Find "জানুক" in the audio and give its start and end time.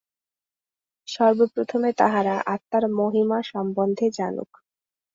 4.17-4.49